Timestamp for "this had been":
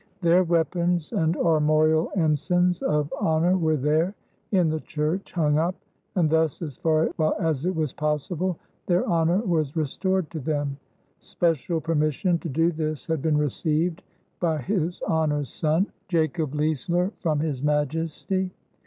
12.71-13.37